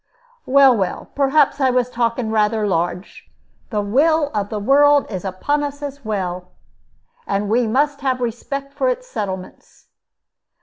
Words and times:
"Well, 0.47 0.75
well, 0.75 1.11
perhaps 1.13 1.61
I 1.61 1.69
was 1.69 1.87
talking 1.87 2.31
rather 2.31 2.65
large. 2.65 3.29
The 3.69 3.81
will 3.83 4.31
of 4.33 4.49
the 4.49 4.57
world 4.57 5.05
is 5.11 5.23
upon 5.23 5.61
us 5.63 5.83
as 5.83 6.03
well. 6.03 6.53
And 7.27 7.47
we 7.49 7.67
must 7.67 8.01
have 8.01 8.19
respect 8.19 8.73
for 8.73 8.89
its 8.89 9.05
settlements." 9.07 9.89